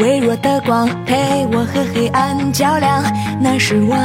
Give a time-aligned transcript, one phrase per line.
[0.00, 3.02] 微弱的光陪我和黑暗较量，
[3.40, 3.96] 那是我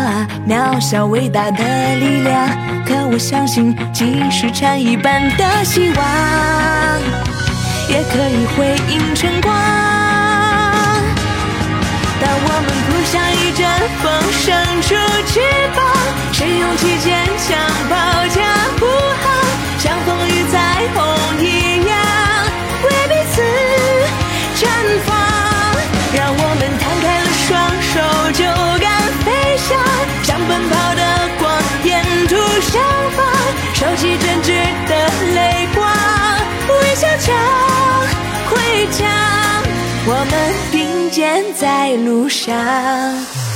[0.47, 2.47] 渺小伟大的力量。
[2.85, 6.05] 可我相信，即使蝉一般的希望，
[7.89, 9.53] 也可以回应晨光。
[12.21, 13.67] 当我们扑向一阵
[14.02, 14.47] 风，伸
[14.81, 14.95] 出
[15.27, 15.39] 翅
[15.75, 15.83] 膀，
[16.31, 17.58] 谁勇气坚强，
[17.89, 17.95] 保
[18.27, 18.38] 驾
[41.59, 43.48] 在路上。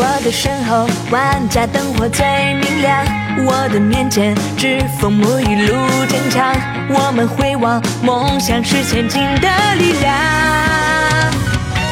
[0.00, 3.04] 我的身后，万家灯火最明亮。
[3.44, 5.74] 我的面前，栉风沐雨路
[6.06, 6.54] 坚强。
[6.88, 10.14] 我们回望梦想是前进的力量，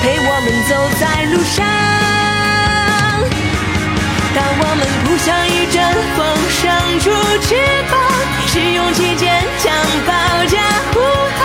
[0.01, 1.67] 陪我们走在路上。
[4.37, 5.83] 当我们扑向一阵
[6.15, 6.23] 风，
[6.63, 6.63] 生
[7.01, 7.11] 出
[7.43, 7.57] 翅
[7.91, 7.99] 膀，
[8.47, 9.75] 是勇气坚强，
[10.07, 10.13] 保
[10.47, 10.55] 驾
[10.95, 11.01] 护
[11.41, 11.43] 航，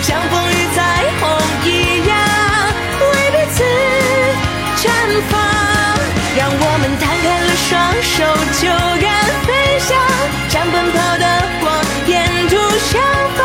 [0.00, 0.78] 像风雨彩
[1.18, 1.22] 虹
[1.64, 2.14] 一样，
[3.00, 3.64] 为彼此
[4.78, 4.86] 绽
[5.28, 5.53] 放。
[7.66, 8.22] 双手，
[8.60, 8.68] 就
[9.00, 9.96] 敢飞翔，
[10.50, 11.24] 像奔跑的
[11.62, 13.00] 光，沿途绽
[13.36, 13.40] 放，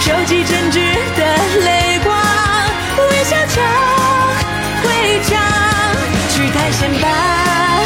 [0.00, 0.74] 收集真挚
[1.16, 1.20] 的
[1.64, 2.12] 泪光，
[3.10, 3.62] 微笑着
[4.82, 5.38] 回家，
[6.30, 7.79] 去探险吧。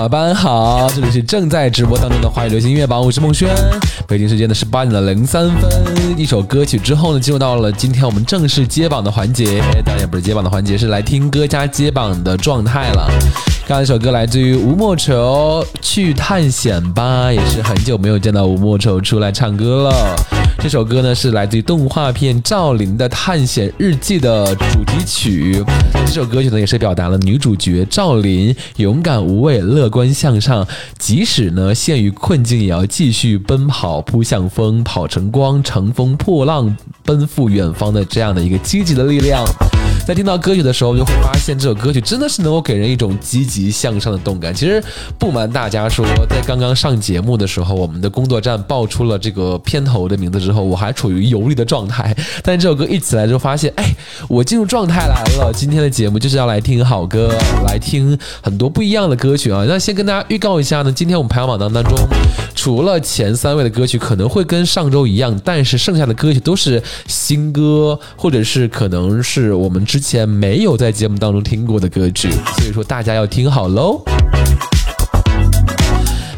[0.00, 3.50] 位下班好，这里是正在直播当中的华语流行音乐榜，我是孟轩。
[4.08, 5.70] 北京时间的十八点的零三分，
[6.16, 13.10] 一首歌曲之后呢，进入到了今天我们正式接榜的环节，当然也不是接榜的环节，是来听歌加接榜的状态了。
[13.68, 20.39] 刚才一首歌来自于吴莫愁，《去探险吧》，也是很久没有见到吴莫愁出来唱歌了。
[20.62, 25.64] 这首歌呢是来自于动画片《赵琳的探险日记》的主题曲。
[26.04, 30.66] 这首歌曲呢也是表达了女主角赵琳勇敢无畏、乐观向上，
[30.98, 39.42] 即使呢陷于困境，也要继续奔跑，扑向风，跑成光，乘风破浪，奔赴远方的这样的一个积极的力量。
[40.10, 44.52] 在听到歌曲的时候，就会发现这首歌曲真的是能够给人一种积极向上的动感。
[44.52, 44.82] 其实
[45.16, 52.12] 不瞒大家说，在刚刚上节目的时候，我们的工作站爆出了这个片头的名字之后，我还处于游离的状态。
[52.42, 53.94] 但这首歌一起来之后，发现，哎，
[54.26, 55.52] 我进入状态来了。
[55.54, 57.32] 今天的节目就是要来听好歌，
[57.64, 59.64] 来听很多不一样的歌曲啊。
[59.68, 61.96] 那先跟大家预告一下呢，今天我们排行榜当当中，
[62.56, 74.02] 除了前三位的歌曲可能会跟上周一样，但是剩下的歌曲都是新歌，或者是可能是我们之前没有在节目当中听过的歌曲，所以说大家要听好喽。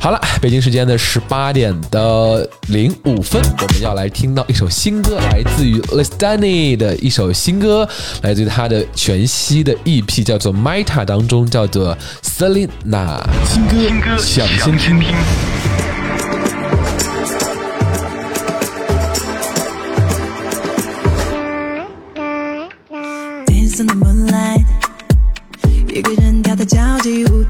[0.00, 7.88] 好了，北京时间的十八点的零五分，我们要来听到一首新歌，来自于 Listani 的一首新歌，
[8.22, 13.64] 来自于他的全息的 EP，叫做 Meta 当中叫做 Selina 新
[14.00, 15.06] 歌，想先听。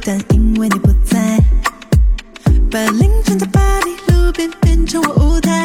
[0.04, 1.38] 但因为你不在，
[2.68, 5.61] 把凌晨的巴黎路边变成我舞台，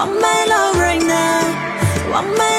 [0.00, 2.49] ，Want my love right now，Want my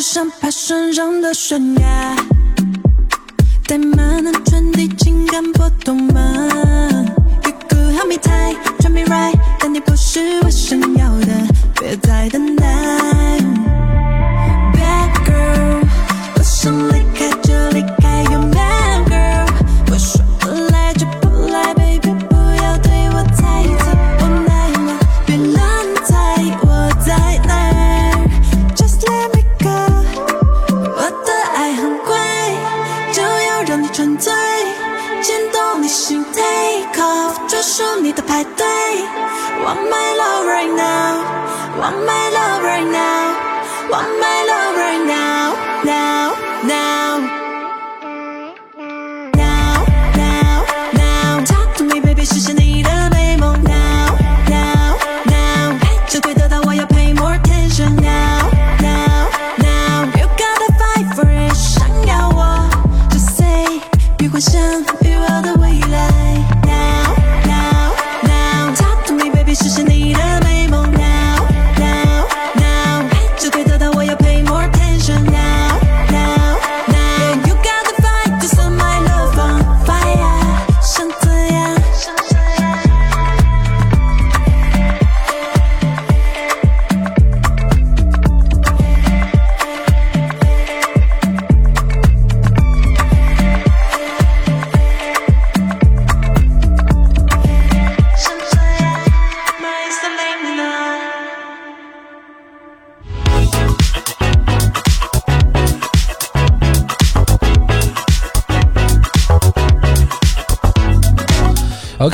[0.00, 2.16] 像爬山上的悬崖，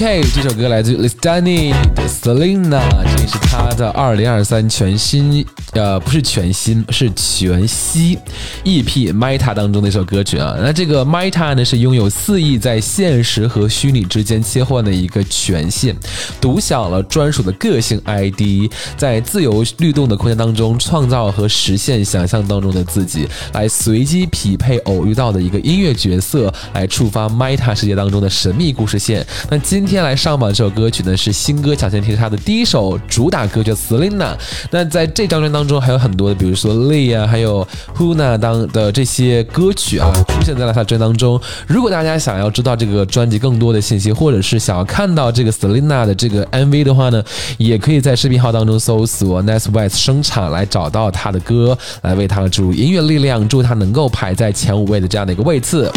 [0.08, 2.80] 嘿，这首歌来自于 Listani 的 Selina，
[3.16, 5.44] 这是她的二零二三全新。
[5.76, 8.18] 呃，不是全新，是全息
[8.64, 10.56] EP Meta 当中的一首歌曲啊。
[10.58, 15.94] 那这个 Meta 呢，是拥有四亿在现实和虚拟之间切换的一个权限，
[16.40, 29.26] 独享了专属的个性 ID，在自由律动的空间当中创造和实现想象当中的自己，来随机匹配偶遇到的一个音乐角色，来触发 Meta 世界当中的神秘故事线。
[29.50, 34.34] 那今天来上榜这首歌曲呢，是新歌抢先听它的第一首主打歌叫 Selina。
[34.70, 41.40] 那在这张专辑当中中还有很多的，比如说 Lee 啊，还有 Huna 当的这些歌曲啊，出现在了他专辑当中。
[41.66, 47.22] 如果大家想要知道这个专辑更多的信息，或者是想要看到这个 Selena 的这个 MV 的话呢，
[47.58, 55.90] 也可以在视频号当中搜索 Nice West 生产来找到他的歌，来为他注入音乐力量，祝他能够排在前五位的这样的一个位次。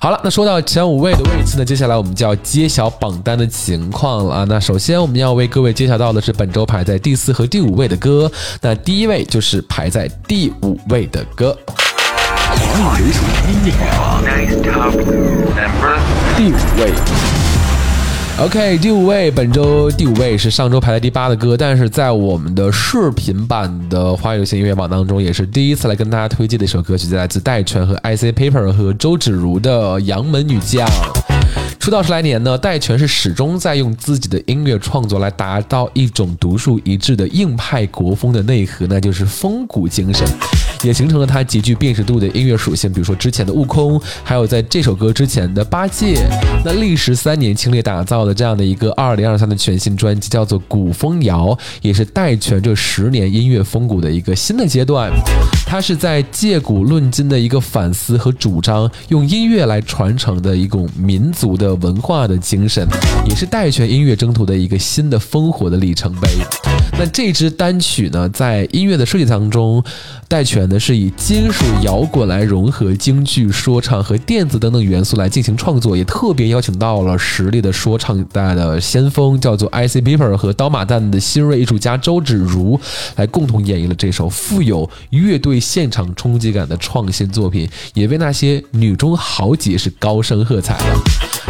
[0.00, 4.46] 好了，那说到前五位的位次呢，接下来我们就要揭晓榜单的情况了啊。
[4.48, 8.30] 那首先我们要为各位揭晓到的是本周排在第四和第五位的歌。
[8.60, 15.98] 那第一位就是排在第五位的歌，华语流行音乐榜 Nice top number
[16.36, 17.47] 第五位。
[18.40, 30.86] OK，第五位，本周第五位是上周排在第八的歌，但是在我们的视频版的华语流行音乐榜当中，也是第一次来跟大家推荐的一首歌曲，来自戴荃和 IC Paper 和周芷如的《杨门女将》。
[31.80, 40.24] 出道十来年呢，戴荃是始终在用自己的音乐创作来达到一种独树一帜的硬派国风的内核，那就是风骨精神。
[40.82, 42.92] 也形成了它极具辨识度的音乐属性。
[42.92, 46.16] 比如说之前的《悟空》，还有在这首歌之前的《八戒》。
[46.64, 51.46] 那历时三年倾力打造的这样的一个二零二三的全新专辑，叫做《古风谣》，
[51.82, 55.10] 也是戴荃这十年音乐风骨的一个新的阶段。
[55.66, 62.86] 它是在借古论今的一个反思和主张，用音乐来传承的一种民族的文化的精神，
[63.28, 66.28] 也是戴荃音乐征途的一个新的烽火的里程碑。
[66.96, 69.82] 那这支单曲呢，在音乐的设计当中，
[70.26, 82.78] 戴荃呢是以金属摇滚来融合京剧、说唱和电子等等元素来进行创作，也特别邀请到了实力的说唱代的先锋，叫做 IC b i p e r 和刀马旦的新锐艺术家周芷如，
[83.16, 91.00] 来共同演绎了这首富有乐队现场冲击感的创新作品，也为那些女中豪杰是高声喝彩了。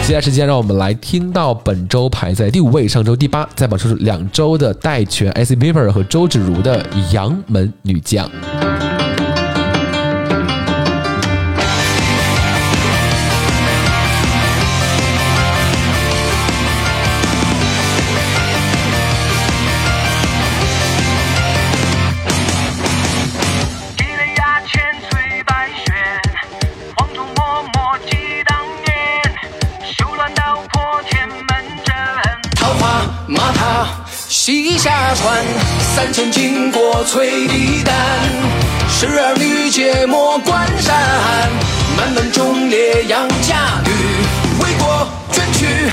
[0.02, 6.82] 接下来时间，让我们来听到本周排在第五位、上周第八，在榜出两周的戴荃、Ice Paper 和周芷如的
[7.12, 8.26] 《杨门女将》。
[35.98, 37.92] 三千金国催敌胆。
[38.88, 41.50] 十二女皆莫关山，
[41.96, 43.90] 满门忠烈杨家女，
[44.62, 45.90] 为国捐躯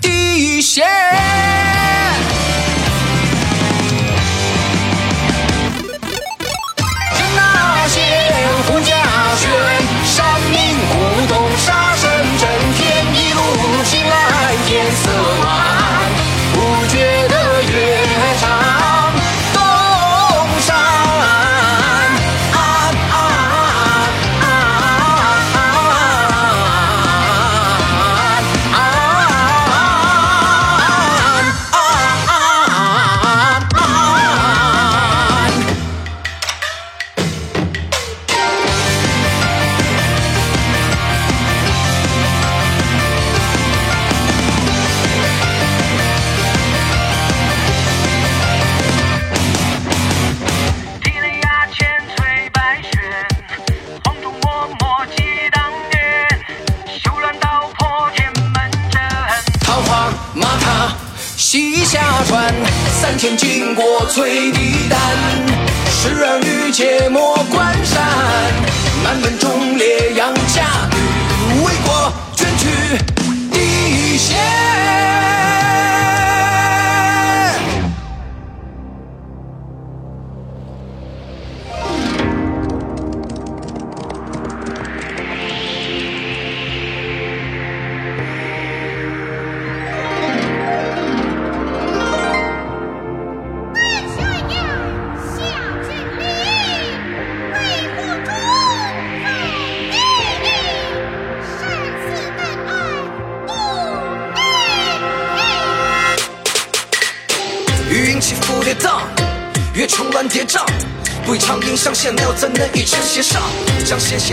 [0.00, 0.84] 第一线。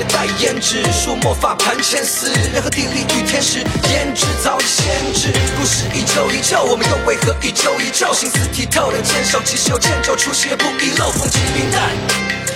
[0.02, 3.60] 将鲜血代言，指数魔法盘前丝，人和地利与天时，
[3.92, 5.32] 颜值早已限制。
[5.58, 8.12] 不是一旧一旧，我们又为何一旧一旧？
[8.14, 11.90] 心思剔透的坚守，即使有迁就，出血不遗漏，风轻云淡。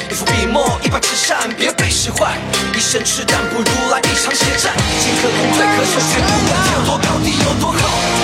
[0.09, 2.37] 一副笔墨，一把纸扇，别被使坏。
[2.73, 4.73] 一身赤胆，不如来一场血战。
[5.01, 7.77] 进可攻，退可守，却不管天有多高，地有多厚。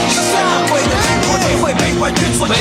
[0.08, 2.56] 你是三马会的经过，你会被万运左右。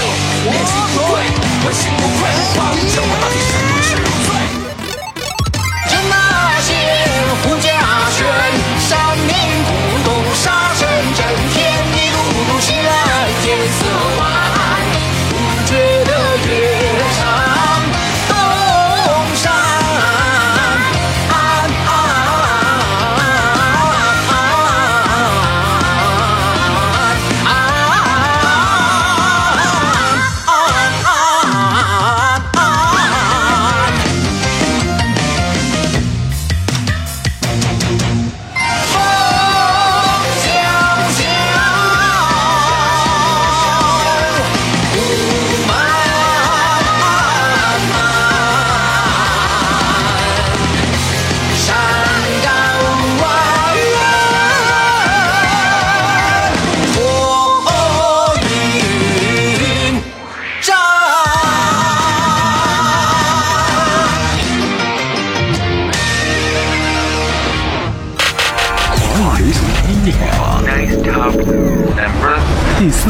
[0.44, 1.24] 练习不对，
[1.64, 3.48] 问心无愧，化无成，我到底是
[8.78, 9.28] 山明
[9.64, 9.70] 古
[10.04, 11.18] 洞，杀神震
[11.52, 11.58] 天，
[11.94, 12.16] 一路
[12.52, 13.80] 路行来颜色
[14.18, 14.20] 晚，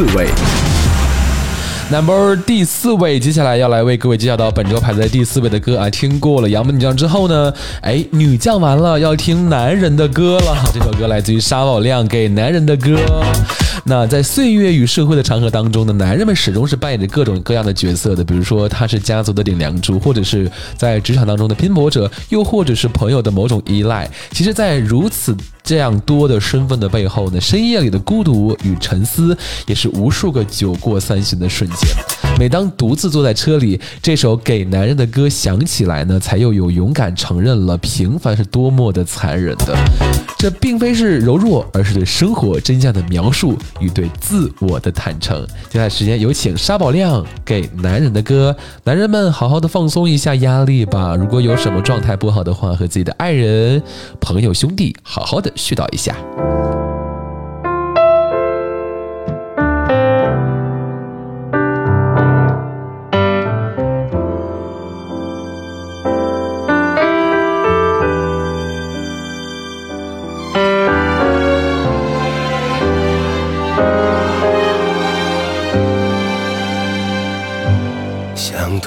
[0.01, 0.27] 四位
[1.91, 5.91] ，Number 第四位，接下来要来为各位介绍到本周排在第四位的歌啊。
[5.91, 7.53] 听过了杨门女将之后呢，
[7.83, 10.57] 哎，女将完了，要听男人的歌了。
[10.73, 12.97] 这首歌来自于沙宝亮给男人的歌。
[13.91, 24.09] 那在岁月与社会的长河当中呢，男人们始终是扮演着各种各样的角色的，比如说他是家族的顶梁柱，或者是在职场当中的拼搏者，又或者是朋友的某种依赖。
[24.31, 32.30] 其实，在如此这样多的身份的背后呢，深夜里的孤独与沉思，也是无数个酒过三巡的瞬间。
[32.41, 39.77] 每当独自坐在车里，这首给男人的歌响起来呢，才又有勇敢承认了平凡是多么的残忍的。
[40.39, 45.47] 这并非是柔弱，而是对生活真相的描述与对自我的坦诚。
[45.69, 51.15] 接下来时间有请沙宝亮给男人的歌，男人们好好的放松一下压力吧。
[51.15, 53.83] 如果有什么状态不好的话，和自己的爱人、
[54.19, 56.17] 朋友、兄弟好好的絮叨一下。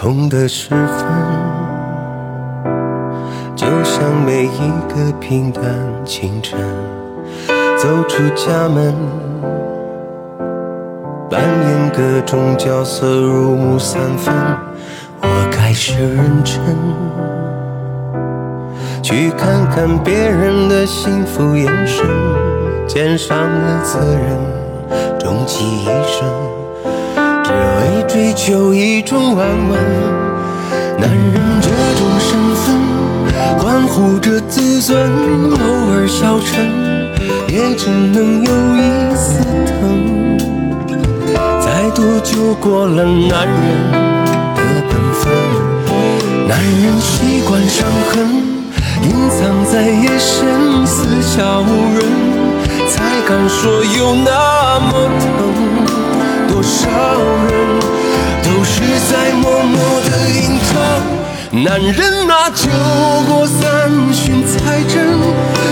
[0.03, 1.07] 痛的时分，
[3.55, 5.63] 就像每一个平淡
[6.03, 6.59] 清晨，
[7.77, 8.93] 走出家门，
[11.29, 14.35] 扮演各种角色，入木三分。
[15.21, 16.59] 我开始认真，
[19.01, 22.05] 去看看别人的幸福眼神，
[22.85, 26.27] 肩上的责任，终其一生。
[28.13, 29.79] 追求一种安稳。
[30.99, 32.63] 男人这种身份，
[33.57, 35.09] 关乎着自尊，
[35.49, 35.57] 偶
[35.89, 36.69] 尔消沉，
[37.47, 40.37] 也只能有一丝疼。
[41.59, 45.23] 再多就过了男人的本分，
[46.47, 48.29] 男人习惯伤痕，
[49.01, 52.05] 隐藏在夜深，四下无人，
[52.87, 55.33] 才敢说有那么疼。
[56.47, 56.87] 多少
[57.49, 57.51] 人
[58.63, 60.71] 是在默默的隐藏。
[61.63, 62.67] 男人啊，酒
[63.27, 64.95] 过三巡才真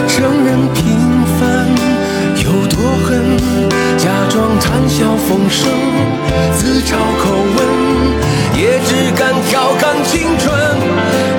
[0.07, 0.83] 承认平
[1.39, 1.41] 凡
[2.43, 3.09] 有多狠，
[3.97, 5.67] 假装谈笑风生，
[6.55, 7.23] 自嘲口
[7.55, 7.59] 吻，
[8.55, 10.53] 也只敢调侃青春。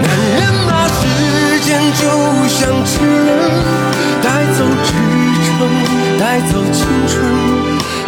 [0.03, 1.01] 男人啊，时
[1.61, 2.03] 间就
[2.49, 3.31] 像齿轮，
[4.21, 4.91] 带走支
[5.47, 5.49] 撑，
[6.19, 7.13] 带走青春。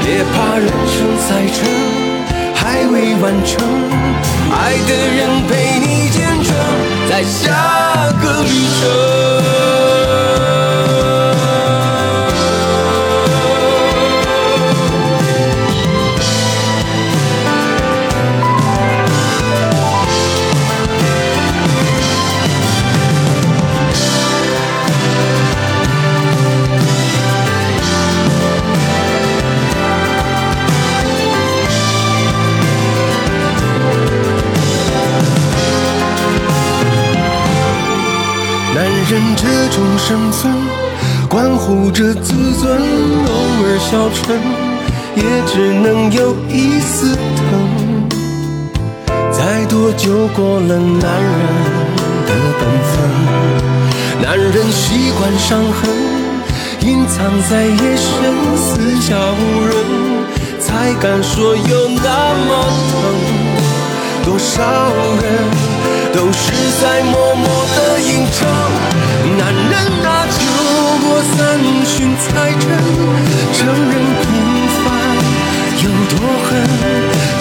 [0.02, 1.56] 别怕人生赛程
[2.64, 3.62] 还未完成，
[4.50, 6.50] 爱的人陪你见证，
[7.10, 8.48] 在下个旅
[8.80, 8.82] 程。
[39.14, 40.52] 人这种身份，
[41.28, 44.36] 关乎着自尊，偶尔消沉，
[45.14, 47.46] 也只能有一丝疼。
[49.30, 51.32] 再多就过了男人
[52.26, 52.92] 的本分，
[54.20, 55.88] 男人习惯伤痕，
[56.80, 58.10] 隐藏在夜深，
[58.56, 59.72] 四下无人，
[60.58, 62.50] 才敢说有那么
[62.90, 62.94] 疼。
[64.24, 64.64] 多少
[65.22, 65.24] 人
[66.12, 66.50] 都是
[66.82, 67.46] 在默默
[67.76, 68.93] 的隐藏。
[69.36, 69.74] 男人
[70.06, 70.40] 啊，酒
[71.02, 71.36] 过三
[71.84, 72.62] 巡才真
[73.52, 73.92] 承认
[74.22, 74.24] 平
[74.78, 74.84] 凡
[75.82, 76.48] 有多狠，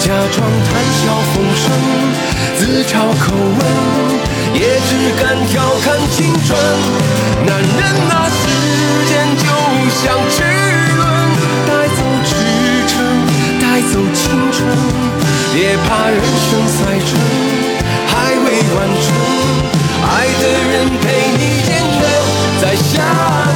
[0.00, 1.02] 假装谈笑
[1.32, 1.64] 风生，
[2.58, 3.24] 自嘲口
[3.58, 3.60] 吻，
[4.54, 4.90] 也只
[5.22, 5.52] 敢调
[5.84, 6.58] 侃青春。
[7.46, 7.80] 男人
[8.10, 8.42] 啊，时
[9.08, 9.44] 间就
[9.94, 10.36] 像齿
[10.96, 11.00] 轮，
[11.68, 12.30] 带走支
[12.88, 12.92] 撑，
[13.60, 14.58] 带走青春。
[15.54, 17.10] 别怕人生赛程
[18.08, 18.12] 还
[18.44, 19.06] 未完成，
[20.06, 21.04] 爱的人陪
[21.38, 21.68] 你见
[22.00, 22.02] 证，
[22.60, 22.92] 在下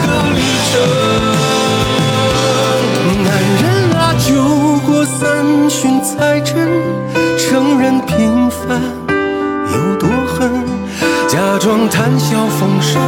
[0.05, 0.73] 个旅程。
[3.25, 3.29] 男
[3.63, 3.65] 人
[3.97, 4.27] 啊，酒
[4.87, 5.21] 过三
[5.69, 6.51] 巡才真
[7.39, 8.81] 承认平凡
[9.73, 10.65] 有多狠，
[11.29, 13.01] 假装谈笑风生，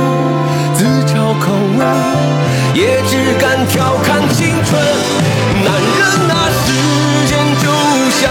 [0.75, 1.81] 自嘲口吻，
[2.75, 4.71] 也只敢调侃青春。
[5.65, 6.01] 男人
[6.31, 6.33] 啊，
[6.65, 6.67] 时
[7.27, 7.65] 间就
[8.21, 8.23] 像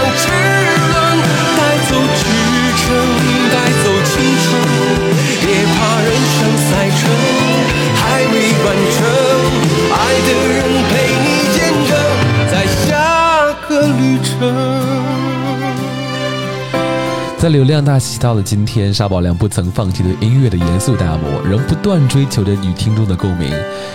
[17.40, 23.50] 在流量大行其道的今天，沙宝亮不曾放弃对音乐的严肃打磨，仍不断追求着与听众的共鸣。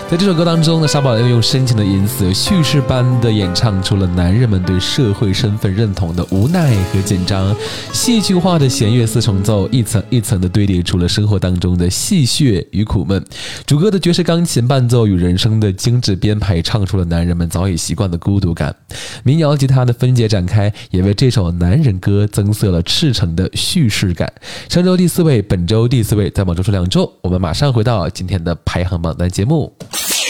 [0.10, 7.55] 在这首歌当中呢，沙宝亮用深情的音色，叙事般的演唱出了男人们对社会身份认同的无奈和紧张。
[7.93, 13.23] 戏剧化的弦乐四重奏，一层一层的堆叠出了生活当中的戏谑与苦闷。
[13.67, 18.75] 主歌的爵士钢琴伴奏与人声的精致编排，唱出了男人们早已习惯的孤独感。
[19.23, 24.32] 民谣吉他的分解展开，也为这首男人歌增色了赤诚的叙事感。
[24.69, 29.74] 上周第四位，本周第四位，在榜周数两周，我们马上回到今天的排行榜单节目。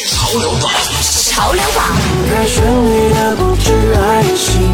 [0.08, 1.96] 潮流榜，潮流榜，
[2.30, 4.74] 太绚丽的不止爱情，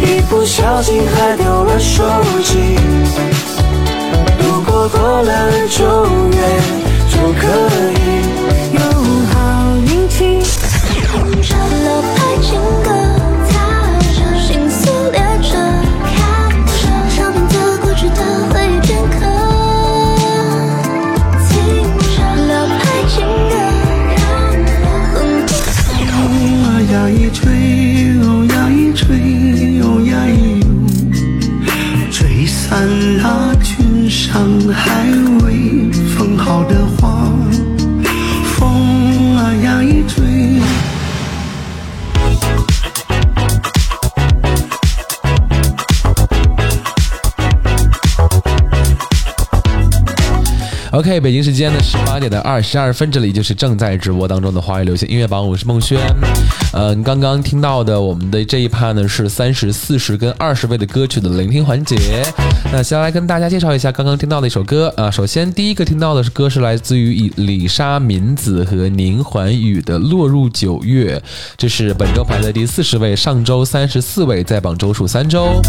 [0.00, 2.04] 一不小心还丢了手
[2.44, 2.78] 机。
[4.38, 6.60] 如果过了九月
[7.10, 7.46] 就可
[7.94, 8.69] 以
[50.92, 56.00] OK，北京时间的十八点的二十二分，这里就是正在直播当中的华语流行音乐榜，我是孟轩。
[56.72, 61.96] 嗯，刚刚听到的我们的这一趴呢是三十四十跟二十位的歌曲的聆听环节。
[62.72, 65.08] 那先来跟大家介绍一下刚刚听到的一首歌啊。
[65.08, 71.16] 首先第一个听到的是歌是来自于以李莎敏子和宁桓宇的《落入九月》，
[71.56, 75.62] 这是本周排在第四十位，上周三十四位，在榜周数三周。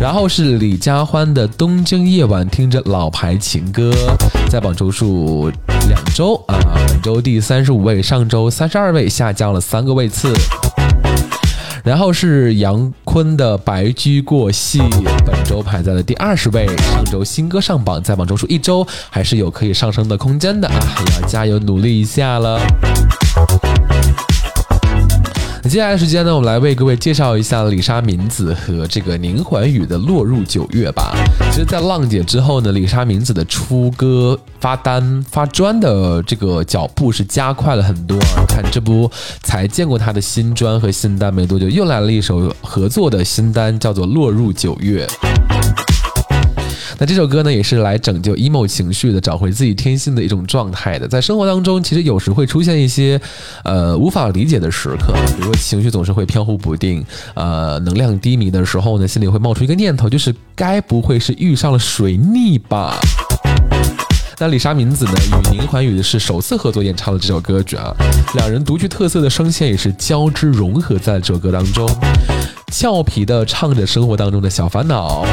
[0.00, 3.92] 然后是李佳欢的《东京夜晚》，听着老牌情歌，
[4.50, 5.50] 在榜周数
[5.90, 6.56] 两周啊，
[6.88, 10.32] 本周第三十五位，上周三十二位，下降了三个位次。
[11.84, 14.78] 然后是杨坤的《白驹过隙》，
[15.26, 20.74] 本周排在了第二十位，上周新歌上榜，在榜周数一周，还是有可以上升的空间的啊，
[21.06, 22.58] 也要加油努力一下了。
[25.66, 31.16] 接下来时间呢，我们来为各位介绍一下李莎敏子和这个宁桓宇的《落入九月》吧。
[31.50, 38.44] 其实，在浪姐之后呢，李莎敏子的出歌、发单、发专的这个脚步是加快了很多啊。
[38.46, 39.10] 看这不
[39.42, 45.06] 才见过她的新专和新单没多久，又来了一首合作的新单，叫做《落入九月》。
[46.98, 51.08] 那这首歌呢，也是来拯救 emo 情绪的，找回自己天性的一种状态的。
[51.08, 53.20] 在生活当中，其实有时会出现一些，
[53.64, 57.04] 呃，无法理解的时刻，比如说情绪总是会飘忽不定，
[57.34, 62.96] 呃，能量低迷的时候呢，心里会冒出一个念头，就是该不会是遇上了水逆吧？
[64.38, 67.94] 那李莎敏子呢，与宁桓宇是首次合作演唱了这首歌曲啊，
[68.34, 71.88] 两人独具特色的声线也是交织融合在这首歌当中，
[72.76, 75.24] 俏皮的唱着生活当中的小烦恼，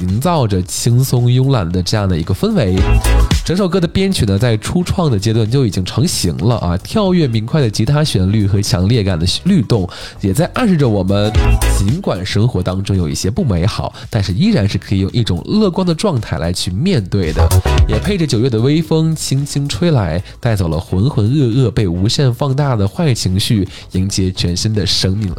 [0.00, 2.76] 营造着轻松慵懒的这样的一个氛围。
[3.44, 9.86] 整首歌的编曲呢，在初创的阶段就已经成型了啊，跳跃明快的吉他旋律和强烈感的律动，
[10.22, 11.30] 也在暗示着我们，
[11.76, 17.46] 尽管生活当中有一些不美好，但是依然是可以用一种乐观的状态来去面对的。
[17.86, 25.30] 也配着九月的微风轻轻吹来，带走了浑浑噩噩被无限放大的坏情绪，迎接全新的生命。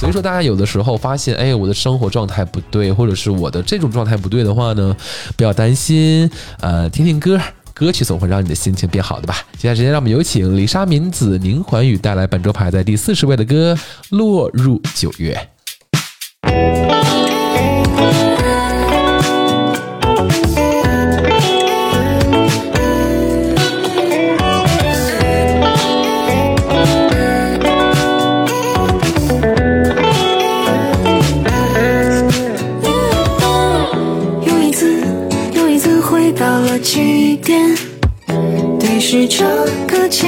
[0.00, 4.96] 所以说，大家有的时候发现，哎，我的生活状态不对，或者是我的这种状态不对的话呢，
[5.36, 7.38] 不要担心，呃，听听歌。
[7.82, 9.38] 歌曲总会让你的心情变好的吧。
[9.58, 13.74] 接下来时间，让我们有请李莎敏子、宁桓宇带来本周排在第四十位的歌
[14.16, 15.34] 《落入九月》。
[39.12, 39.44] 是这
[39.86, 40.26] 个结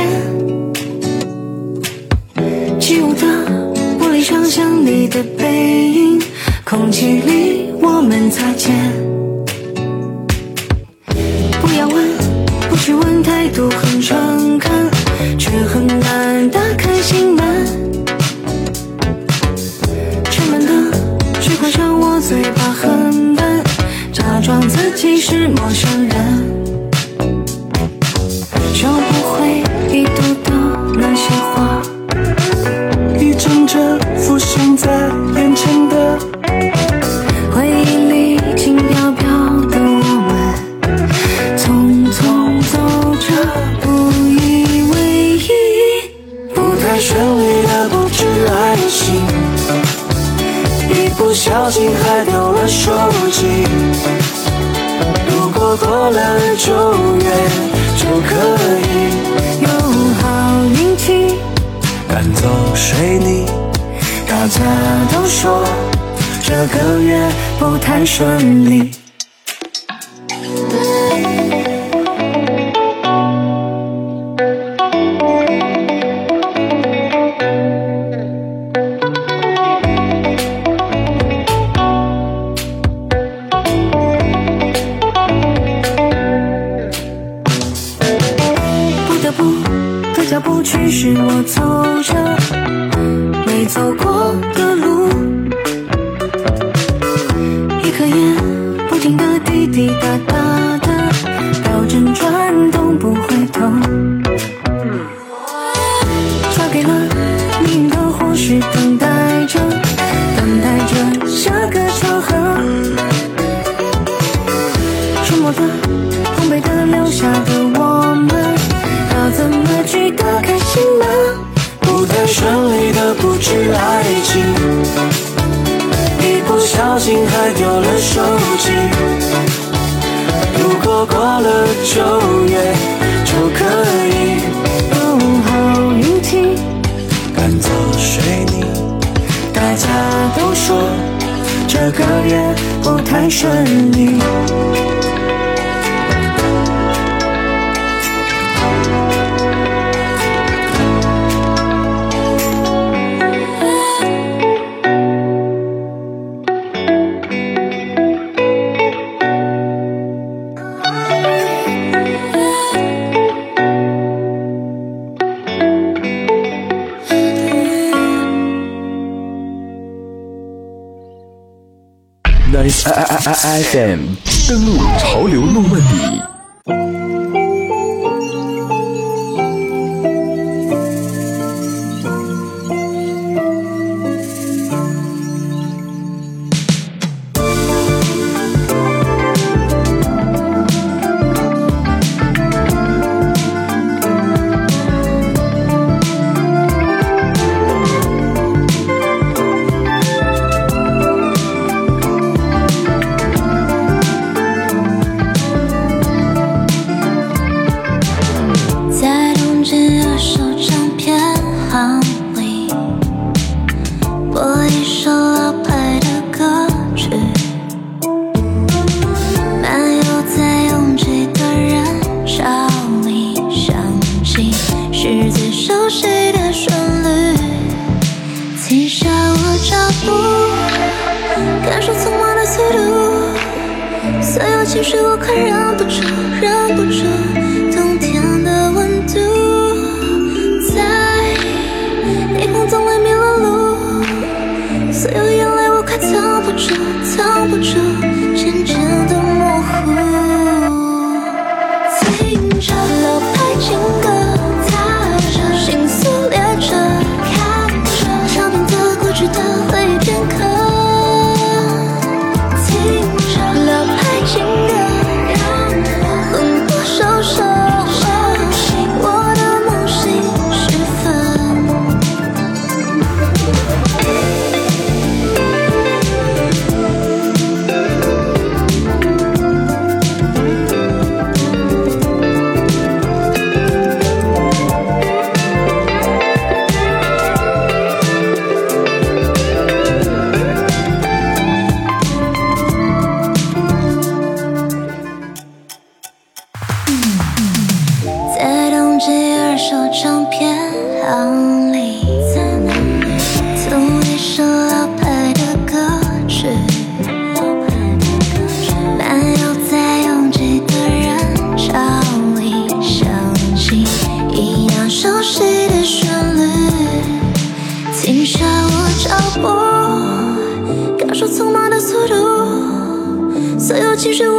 [324.04, 324.33] 度，所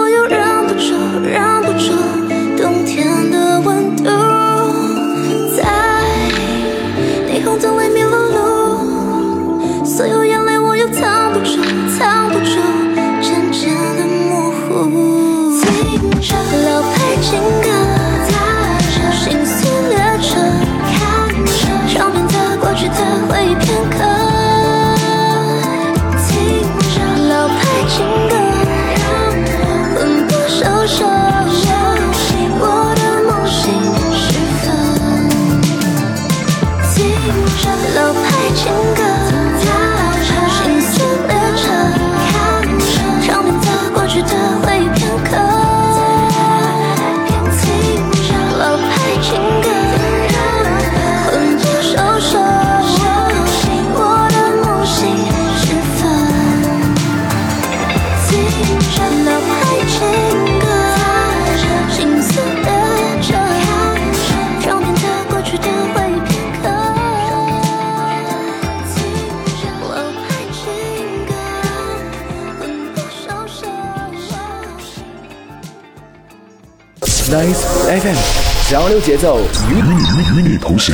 [80.66, 80.94] 同时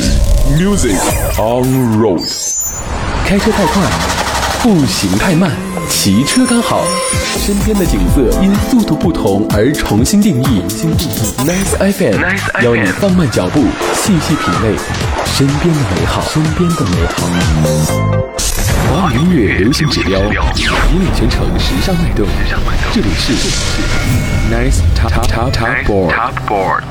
[0.58, 0.98] ，Music
[1.38, 2.22] on road。
[3.24, 3.82] 开车太快，
[4.62, 5.50] 步行太慢，
[5.88, 6.84] 骑车刚好。
[7.38, 10.62] 身边的景色因速度不同而重新定义。
[11.38, 12.20] Nice FM，
[12.62, 14.76] 邀你放慢脚步，细细品味
[15.24, 16.20] 身边的美好。
[16.28, 17.26] 身边的美好。
[18.90, 22.26] 华语音乐流行指标，引领全城时尚脉动。
[22.92, 23.32] 这里是
[24.52, 26.82] Nice Top Top Top Board。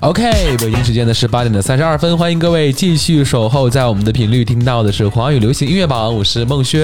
[0.00, 6.80] OK，北京时间的是八点的三十二分，欢迎各位继续守候在我们的频率，听到的是华语流行音乐榜，我是孟轩。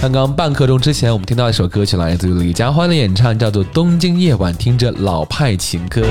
[0.00, 6.06] 刚刚半刻钟之前，我们听到一首歌曲，来自于李佳欢的演唱，叫做《东京夜晚》，听着老派情歌。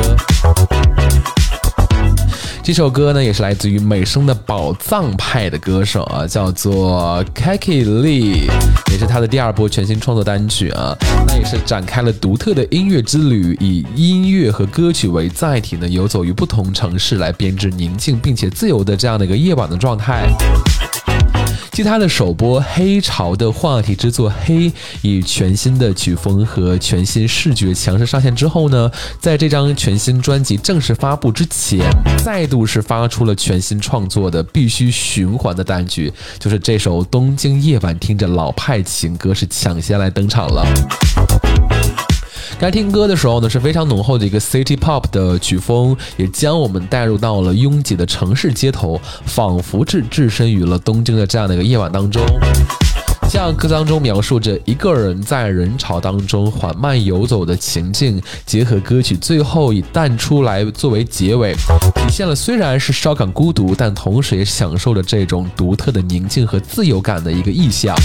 [2.65, 8.49] 这首歌呢，也是来自于美声的宝藏派的歌手啊，叫做 Kaki Lee，
[8.91, 10.97] 也是他的第二波全新创作单曲啊。
[11.27, 20.27] 那也是展开了独特的音乐之旅，以音乐和歌曲为载体呢，游走于不同城市，来编织宁静并且自由的这样的一个夜晚的状态。
[21.75, 24.69] 继他的首播《黑潮》的话题之作《黑》
[25.01, 31.81] 以全新的曲风和全新视觉强势上线之后呢，在这张全新专辑正式发布之前，
[32.23, 40.65] 再度是发出了全新创作的必须循环的单曲，就是这首《东京夜晚》，听着老派情歌是抢先来登场了。
[42.59, 52.23] 该听歌的时候呢，是非常浓厚的一个 City Pop 的曲风，也将我们带入到了拥挤的城市街头，仿佛是置身于了东京的这样的一个夜晚当中。
[53.27, 61.53] 像歌当中描述着一个人在人潮当中缓慢游走的情境，结合歌曲最后以淡出来作为结尾，
[61.95, 67.95] 体现了虽然是稍感孤独，但同时也享受着这种独特的宁静和自由感的一个意象。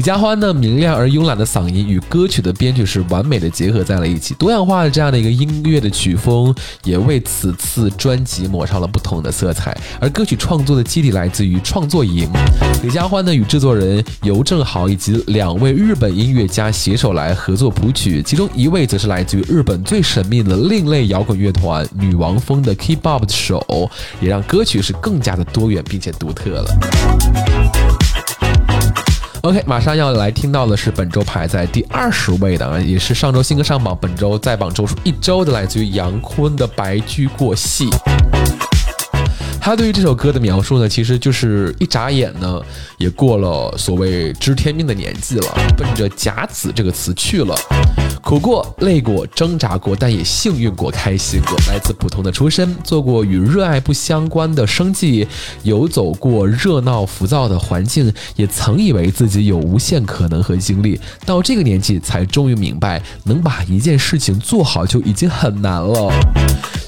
[0.00, 9.76] 李佳欢呢，明亮而慵懒的嗓音与歌曲的编曲是完美的结合在了一起，多样化的这样的一个音乐的曲风，也为此次专辑抹上了不同的色彩。
[10.00, 12.26] 而歌曲创作的基底来自于创作营，
[12.82, 27.59] 李佳欢呢与制作人尤正豪以及两位日本音乐家携手来合作谱曲，其中一位则是来自于日本最神秘的另类摇滚乐团女王风的 K-pop 手，也让歌曲是更加的多元并且独特了。
[29.50, 37.90] OK，马上要来听到的是本周排在第二十位的，啊，也是上周新歌上榜，本周在榜周数一周的，来自于杨坤的《白驹过隙》。
[39.60, 42.60] 他对于这首歌的描述呢，其实就是一眨眼呢，
[42.98, 45.46] 也过了所谓知天命的年纪了，
[45.76, 47.54] 奔着甲子这个词去了。
[48.22, 51.56] 苦过、累过、挣扎过，但也幸运过、开心过。
[51.68, 55.26] 来自普通的出身，做过与热爱不相关的生计，
[55.62, 61.00] 游走过热闹浮躁的环境，也曾以为自己有无限可能和精力。
[61.24, 66.12] 到这个年纪，才终于明白，能把一件事情做好就已经很难了。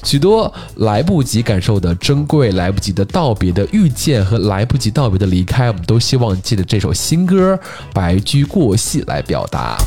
[0.03, 7.55] 许多来不及感受的珍贵，来来不及的道别的遇见和来不及道别的离开，我们都希望借着这首新歌
[7.93, 9.77] 《白驹过隙》来表达。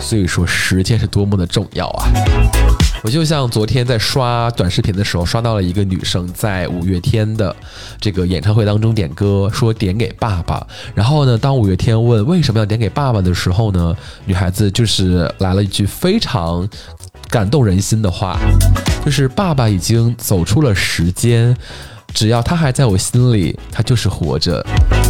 [0.00, 2.04] 所以说，时间是多么的重要啊！
[3.02, 7.54] 我就像昨天在刷短视频的时候，刷到了一个女生在五月天的
[8.00, 10.64] 这个演唱会当中点歌，说点给爸爸。
[10.94, 16.68] 然后呢，当五月天问为什么要点给爸爸的时候呢，女孩子就是来了一句非常
[17.28, 18.38] 感动人心的话，
[19.04, 21.56] 就是爸爸已经走出了时间，
[22.12, 24.64] 只要他还在我心里，他就是活着。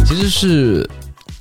[0.05, 0.89] 其实是。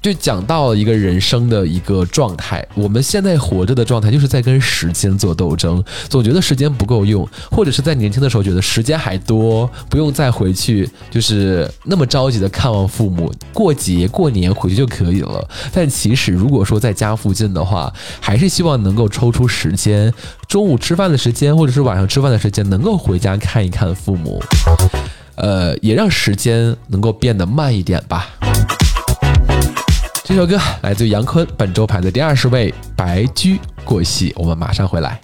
[0.02, 15.48] 就讲到了一个人生的一个状态，我们现在活着的状态，就是在跟时间做斗争，总觉得时间不够用，或者是在年轻的时候觉得时间还多，不用再回去，就是那么着急的看望父母，过节过年回去就可以了。
[15.72, 20.12] 但其实如果说在家附近的话，还是希望能够抽出时间，
[20.48, 24.42] 中午吃饭的时间，或者是晚上吃饭的时间，能够回家看一看父母，
[25.36, 28.30] 呃，也让时间能够变得慢一点吧。
[30.24, 34.30] 这首歌来自杨坤，本周排在第二十位，《白驹过隙》。
[34.36, 35.20] 我们马上回来。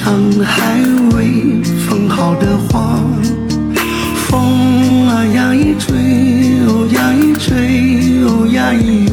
[0.00, 0.80] 君上还
[1.14, 2.98] 未封好的花。
[4.26, 5.94] 风啊呀一吹，
[6.66, 9.12] 哦呀一吹，哦呀一哟，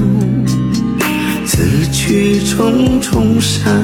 [1.46, 3.84] 此去重重山，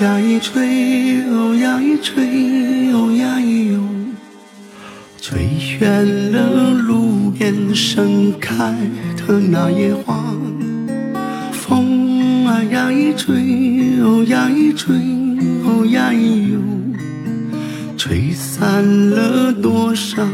[0.00, 3.80] 呀一吹，哦呀一吹，哦呀一哟，
[5.20, 5.48] 吹
[5.80, 8.76] 远了路边盛开
[9.16, 10.32] 的那野花。
[11.50, 13.34] 风啊呀一吹，
[14.00, 14.94] 哦呀一吹，
[15.64, 16.60] 哦呀一哟，
[17.96, 20.24] 吹散了多少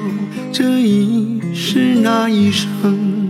[0.52, 3.23] 这一世那一生。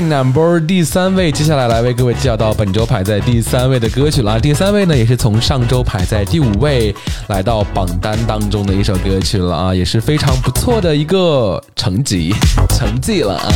[0.00, 4.38] Number、第三位，接下来来为各位介绍到本周排在第三位的歌曲了。
[4.40, 6.94] 第三位呢，也是从上周排在第五位
[7.28, 12.34] 来到榜单当中的一首歌曲了啊，也是非常不错的一个成绩
[12.70, 13.48] 成绩了啊，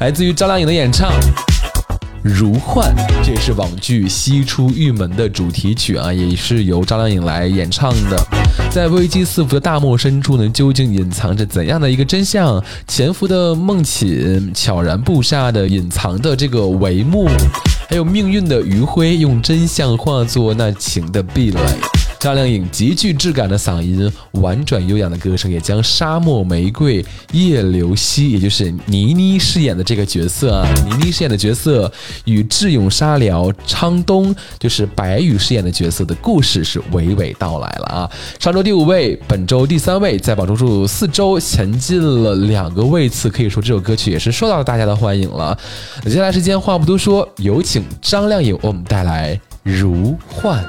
[0.00, 1.10] 来自于张靓颖的演唱。
[2.22, 2.92] 如幻，
[3.22, 8.26] 这也是网剧《西出玉门》的主题曲啊，也是由张靓颖来演唱的。
[8.70, 12.62] 在危机四伏的大漠深处呢，究竟隐藏着怎样的一个真相？
[12.86, 17.28] 潜伏的梦寝，悄然布下的隐藏的这个帷幕，
[17.88, 21.60] 还有命运的余晖，用真相化作那情的壁垒。
[22.18, 31.90] 张靓颖极具质感的嗓音，婉转悠扬的歌声，也将沙漠玫瑰叶流西，也就是倪妮饰演的这个角色，倪妮饰演的角色
[32.24, 38.10] 与智勇沙辽昌东，就是白宇饰演的角色的故事是娓娓道来了啊。
[38.40, 45.56] 上周第五位，本周第三位，在榜中数四周前进了两个位次，可以说这首歌曲也是受到了大家的欢迎了。
[46.02, 50.62] 那接下来时间话不多说，有请张靓颖为我们带来《如幻》。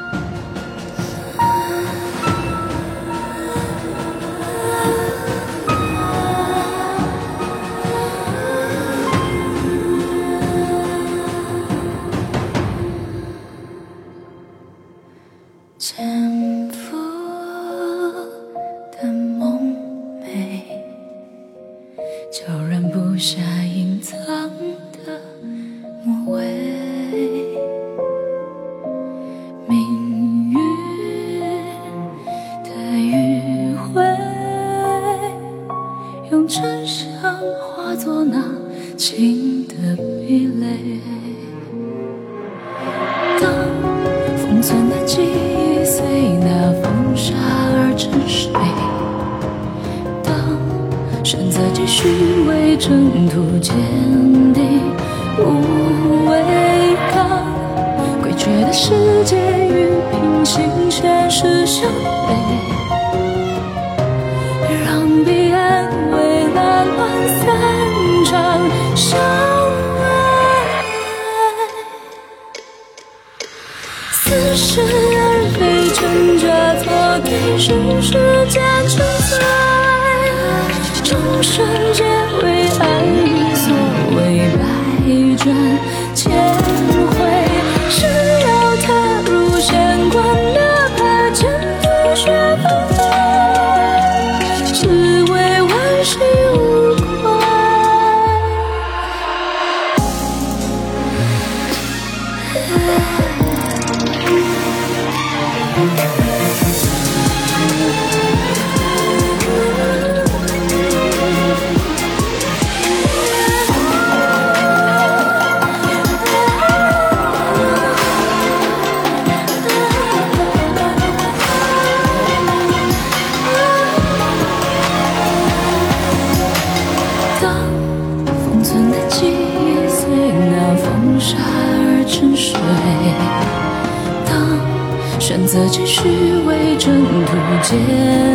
[137.70, 138.29] 途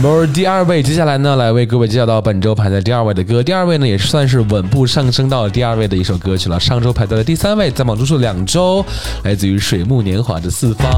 [0.00, 3.42] Number 第二位，接下来呢，来为各位介绍到本周排在第二位的歌。
[3.42, 6.60] 第二位呢，也是算是稳步上升到了第二位的一首歌曲了。
[6.60, 8.84] 上周排在了第三位，在榜中数两周，
[9.24, 10.88] 来自于水木年华的四方。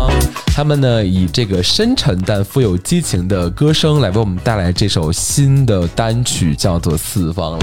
[0.55, 7.59] 他们呢，以这个深沉但富有激情的歌声，来为我们带来这首新的单曲，叫做《四方》，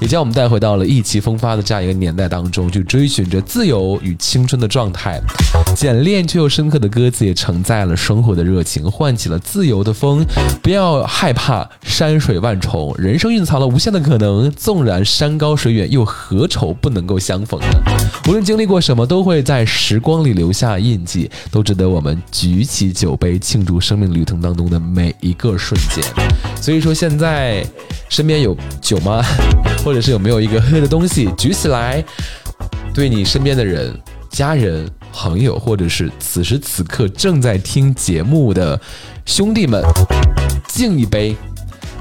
[0.00, 5.20] 也将我们带回到了意气风发的这样一个年代当中，去追寻着自由与青春的状态。
[5.76, 10.26] 简练却又深刻的歌词，也承载了生活的热情，唤起了自由的风。
[10.60, 14.50] 不要要害怕山水万重，人生蕴藏了无限的可能。
[14.52, 17.66] 纵然山高水远，又何愁不能够相逢呢？
[18.26, 26.02] 无论经历过什么，都会在时光里留下印记，都值得我们举起酒杯，庆祝生命旅程当中的每一个瞬间。
[26.60, 27.62] 所以说，现在
[28.08, 29.22] 身边有酒吗？
[29.84, 32.02] 或者是有没有一个喝的东西，举起来，
[32.94, 33.94] 对你身边的人、
[34.30, 38.78] 家人、朋友，或者是此时此刻正在听节目的
[39.30, 39.80] 兄弟们，
[40.66, 41.36] 敬一杯。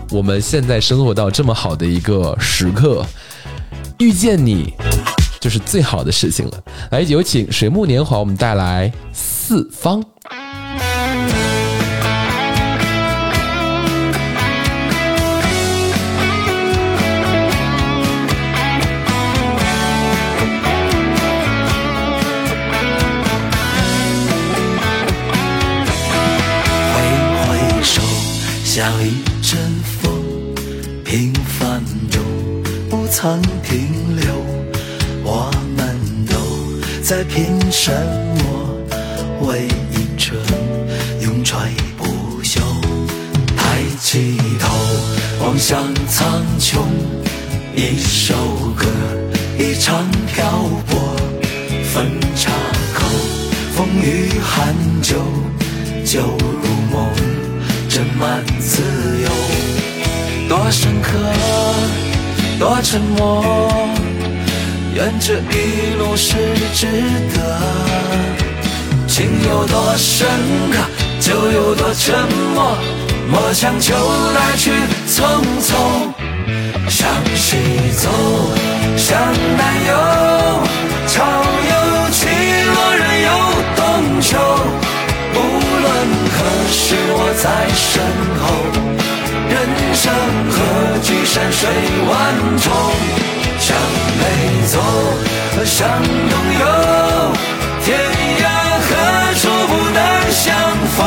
[0.10, 3.06] 我们现在生活到这么好的一个时刻，
[4.00, 4.74] 遇见你
[5.40, 6.64] 就是最好的事情了。
[6.90, 10.04] 来，有请水木年华，我们带来四方。
[33.22, 34.34] 曾停留。
[35.26, 36.36] 我们都
[37.04, 37.92] 在拼什
[38.38, 39.46] 么？
[39.46, 40.38] 为一程
[41.20, 41.60] 永垂
[41.98, 42.06] 不
[42.42, 42.62] 朽。
[43.58, 44.74] 抬起头，
[45.44, 46.80] 望向苍穹，
[47.76, 48.34] 一首
[48.74, 48.86] 歌，
[49.58, 50.50] 一场漂
[50.88, 51.14] 泊，
[51.92, 52.54] 分岔
[52.94, 53.06] 口，
[53.76, 55.18] 风雨寒酒，
[56.06, 57.12] 酒入梦，
[57.90, 58.82] 斟满自
[59.22, 59.30] 由。
[60.48, 61.20] 多深刻，
[62.60, 63.42] 多沉默，
[64.94, 66.36] 愿这一路是
[66.76, 66.88] 值
[67.34, 67.38] 得。
[69.08, 70.28] 情有多深
[70.70, 70.78] 刻，
[71.22, 72.14] 就有多沉
[72.54, 72.78] 默。
[73.32, 74.72] 莫强求来去
[75.08, 75.24] 匆
[75.62, 75.72] 匆，
[76.90, 77.56] 向西
[77.96, 78.10] 走，
[78.98, 79.18] 向
[79.58, 79.94] 南游，
[81.08, 81.24] 潮
[81.72, 82.28] 有起
[82.66, 83.30] 落，人有
[83.78, 84.38] 东秋。
[85.34, 85.38] 无
[85.82, 85.88] 论
[86.36, 86.38] 何
[86.70, 88.04] 时，我在身
[88.44, 88.44] 后。
[90.02, 90.14] 生
[90.50, 91.68] 何惧山水
[92.08, 92.16] 万
[92.58, 92.72] 重，
[93.60, 93.76] 向
[94.18, 94.24] 北
[94.68, 94.80] 走，
[95.66, 96.66] 向东游，
[97.84, 98.00] 天
[98.40, 98.44] 涯
[98.88, 98.90] 何
[99.36, 100.00] 处不能
[100.32, 100.56] 相
[100.96, 100.98] 逢？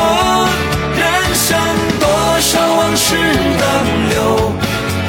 [0.95, 1.01] 人
[1.33, 1.57] 生
[1.99, 2.05] 多
[2.39, 4.51] 少往事能留？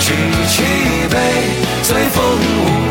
[0.00, 0.14] 举
[0.48, 0.62] 起
[1.10, 1.14] 杯，
[1.82, 2.83] 随风舞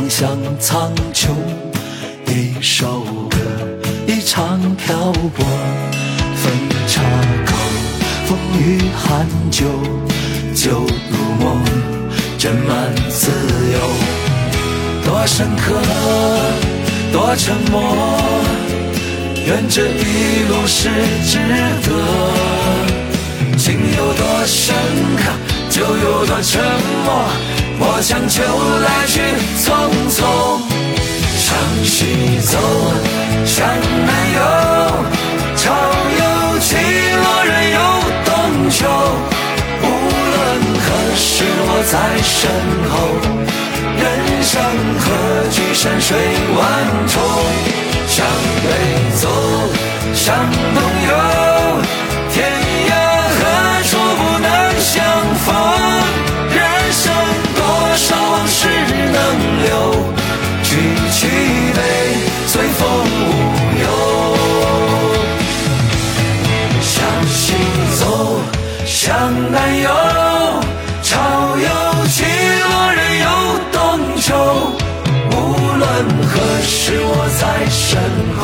[0.00, 1.28] 望向苍穹，
[2.26, 3.36] 一首歌，
[4.06, 5.44] 一场漂泊，
[6.36, 6.50] 分
[6.88, 7.02] 岔
[7.44, 7.54] 口，
[8.24, 9.66] 风雨寒酒，
[10.54, 11.62] 酒入梦，
[12.38, 13.30] 斟满自
[13.74, 13.78] 由。
[15.04, 15.78] 多深刻，
[17.12, 17.94] 多沉默，
[19.46, 20.88] 愿这一路是
[21.26, 21.36] 值
[21.82, 21.88] 得。
[23.58, 24.74] 情有多深
[25.18, 25.30] 刻，
[25.68, 26.58] 就有多沉
[27.04, 27.49] 默。
[27.80, 29.22] 莫强求来去
[29.64, 29.72] 匆
[30.10, 30.20] 匆，
[31.34, 32.58] 向西走，
[33.46, 33.66] 向
[34.06, 34.38] 南游，
[35.56, 35.72] 潮
[36.20, 37.78] 有起落，人有
[38.26, 38.30] 东
[38.68, 38.78] 秋。
[39.80, 40.36] 无论
[40.76, 42.38] 何时，我在身
[42.90, 42.92] 后。
[43.96, 44.02] 人
[44.42, 44.52] 生
[45.00, 45.04] 何
[45.50, 46.08] 惧山水
[46.54, 46.60] 万
[47.08, 47.16] 重？
[48.06, 48.26] 向
[48.62, 48.68] 北
[49.16, 49.24] 走，
[50.14, 50.36] 向
[50.74, 50.76] 东
[51.08, 51.49] 游，
[59.62, 59.70] 流？
[60.62, 60.76] 举
[61.10, 61.26] 起
[61.74, 61.78] 杯，
[62.46, 62.80] 随风
[63.26, 63.28] 无
[63.82, 63.84] 忧。
[66.80, 66.92] 向
[67.28, 67.54] 西
[67.98, 68.02] 走，
[68.86, 69.06] 向
[69.50, 69.88] 南游，
[71.02, 71.10] 潮
[71.56, 71.68] 又
[72.06, 72.24] 起
[72.68, 73.26] 落，人有
[73.72, 73.76] 东
[74.20, 74.26] 秋。
[75.30, 75.32] 无
[75.78, 75.84] 论
[76.28, 76.32] 何
[76.62, 77.98] 时，我在身
[78.38, 78.42] 后。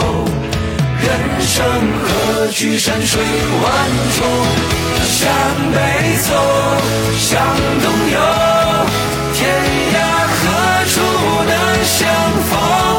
[0.99, 1.07] 人
[1.41, 1.55] 生
[2.03, 2.05] 何
[2.49, 3.23] 惧山水
[3.63, 3.65] 万
[4.17, 4.19] 重？
[5.07, 5.23] 向
[5.73, 5.77] 北
[6.27, 6.29] 走，
[7.19, 7.31] 向
[7.83, 8.19] 东游，
[11.99, 12.07] 相
[12.51, 12.96] 逢？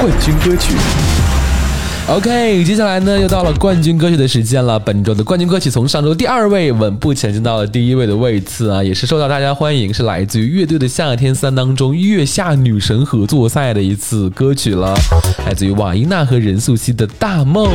[0.00, 0.72] 冠军歌曲。
[2.08, 4.78] OK，接下来呢又到了冠军歌曲的时间了。
[4.78, 14.96] 本周的冠军歌曲从上周第二位稳步前进到了第一位的位次啊，也是受到大家欢迎，是来自于乐队的夏天三当中月下女神合作赛的一次歌曲了，
[15.46, 17.70] 来自于瓦依娜和任素汐的大梦。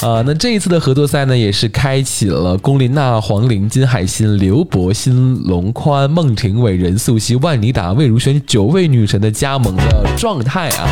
[0.00, 10.88] 啊，那这一次的合作赛呢，也是开启了龚琳娜、黄龄、金海心、刘柏辛、龙宽、孟庭苇、任素汐、万妮达、魏如萱九位女神的加盟的状态啊，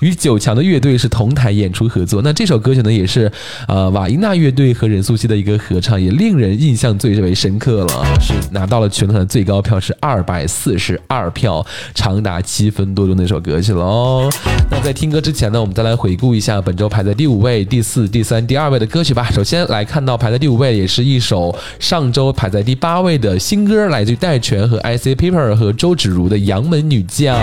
[0.00, 2.22] 与九强的乐队是同台演出合作。
[2.22, 3.30] 那这首歌曲呢，也是
[3.68, 14.30] 呃瓦依娜乐队和任素汐的一个合唱，也令人印象最为深刻了，是拿到了全团的最高票是二百四十二票，长达七分多钟的一首歌曲喽。
[14.70, 19.28] 那在听歌之前呢，我们再来回顾一下本周排在第五位、第四、第三、第第二位的歌曲吧。
[19.32, 27.36] 首先来看到排在第五位，也是一首上周排在第八位的新歌，来自于戴荃和 IC Paper 和周芷如的《杨门女将》。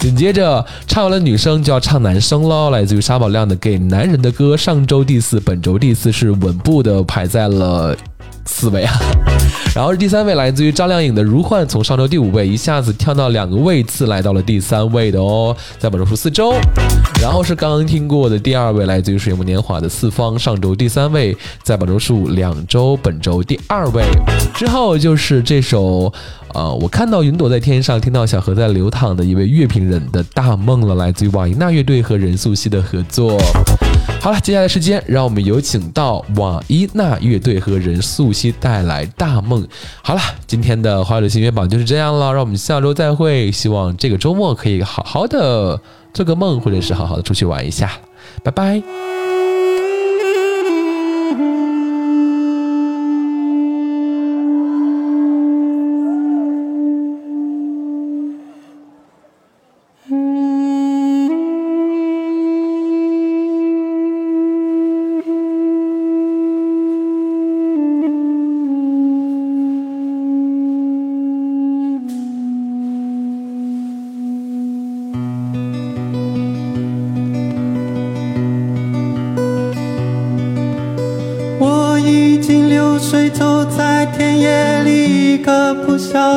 [0.00, 7.96] 紧接着唱完了女生就要唱男生喽，来自于沙宝亮的《给男人的歌》，上周第四，本周第四是稳步的排在了。
[8.48, 8.98] 四位啊，
[9.76, 16.54] 然后是第三位来自于张靓颖的《如幻》，从上周第五位一下子跳到两个位次，来到了第三位的哦，在本周数四周。
[17.20, 24.04] 然后是刚刚听过的第二位，来自于水木年华的《四方》，上周第三位，在本周数两周，本周第二位。
[24.54, 26.12] 之后就是这首
[26.54, 33.36] 呃，我看到云朵在天上，听到小河在流淌的一位乐评人的大梦了，来自于瓦伊娜乐队和任素汐的合作。
[34.20, 39.62] 好了，接下来时间让我们有请到瓦伊娜乐队和任素汐带来《大梦》。
[40.02, 43.50] 好了，今天的华语流行音乐榜就是这样了，让我们下周再会。
[43.52, 45.80] 希望这个周末可以好好的
[46.12, 47.90] 做个梦，或者是好好的出去玩一下。
[48.42, 49.17] 拜拜。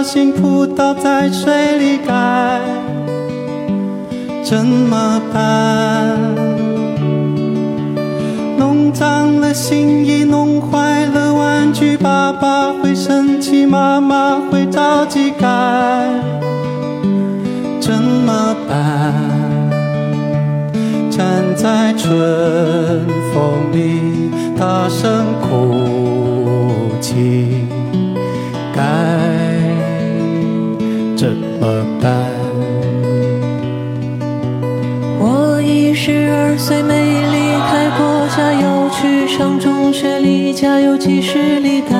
[0.01, 2.59] 小心扑倒在水里，该
[4.43, 6.17] 怎么办？
[8.57, 15.47] 弄脏了新衣，弄坏了玩具，爸爸会生气，妈妈会着急，该
[17.79, 19.13] 怎么办？
[21.11, 22.09] 站在春
[23.31, 27.60] 风里，大声哭泣，
[31.61, 32.09] 么办？
[35.19, 37.37] 我已十二岁，没离
[37.69, 41.93] 开过家，要去上中学，离家有几十里，该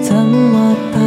[0.00, 0.98] 怎么办？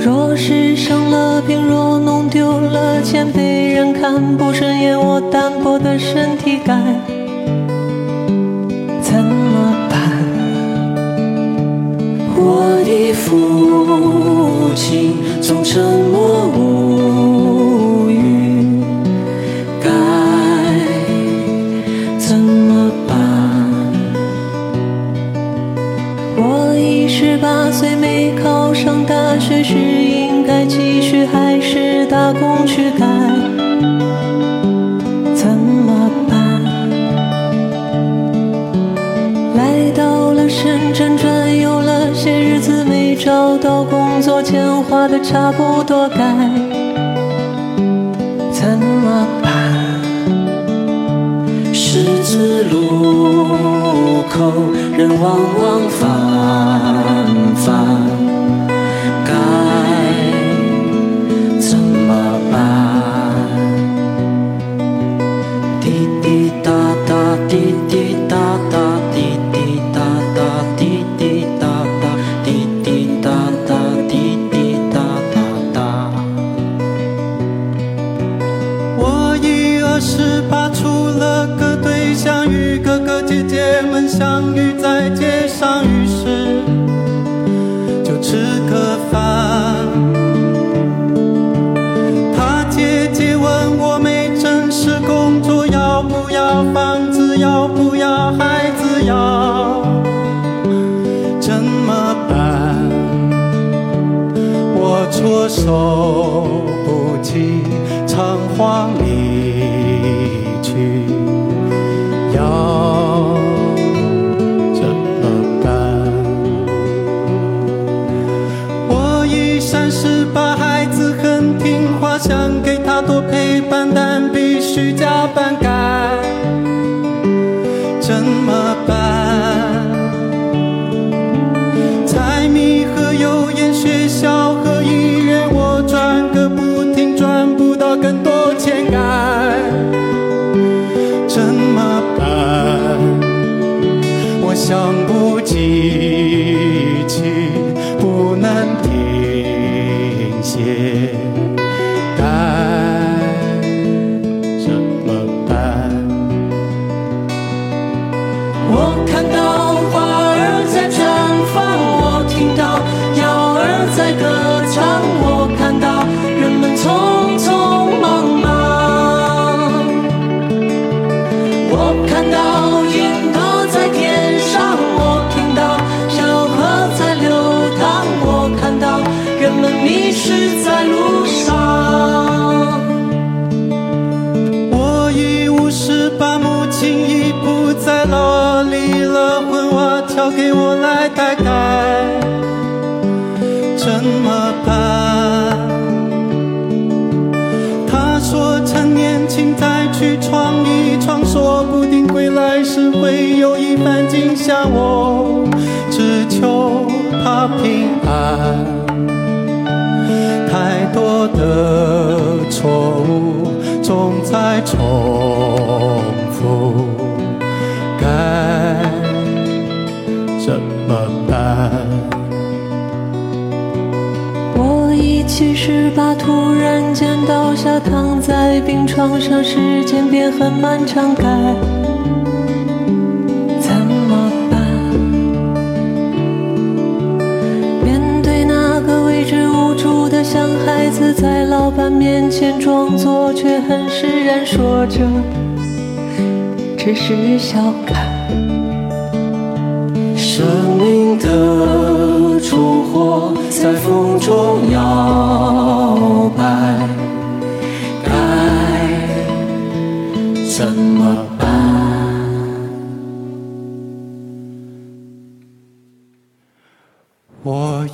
[0.00, 6.37] 若是生了病，若弄丢了钱，被人看不顺眼，我单薄的身
[40.92, 46.18] 辗转悠了些日子，没找到工作，钱花的差不多，该
[48.50, 49.48] 怎么办？
[51.72, 53.46] 十字路
[54.28, 54.52] 口
[54.96, 56.87] 人往往返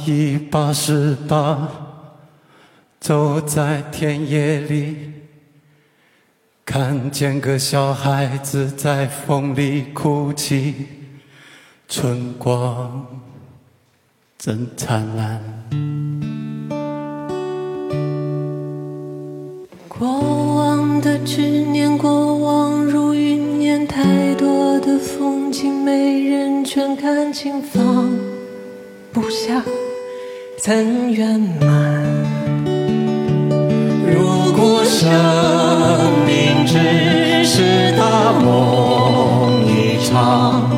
[0.07, 1.69] 一八十八，
[3.01, 4.97] 走在田野里，
[6.65, 10.75] 看见个小孩子在风里哭泣，
[11.89, 13.07] 春光
[14.39, 15.41] 真灿烂。
[19.89, 20.09] 过
[20.57, 28.34] 往的执念，过往如云烟，太多的风景，没人全看清，放
[29.15, 29.63] 不下，
[30.59, 32.03] 怎圆满？
[34.13, 35.09] 如果生
[36.27, 40.69] 命只是大梦一场，